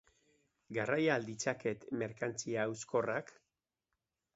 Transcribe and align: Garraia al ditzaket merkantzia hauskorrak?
Garraia 0.77 1.11
al 1.17 1.29
ditzaket 1.29 1.87
merkantzia 2.03 2.67
hauskorrak? 2.67 3.35